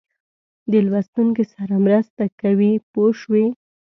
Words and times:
د 0.71 0.73
لوستونکي 0.87 1.43
سره 1.53 1.75
مرسته 1.85 2.23
کوي 2.41 2.71
پوه 2.91 3.09
شوې!. 3.21 3.45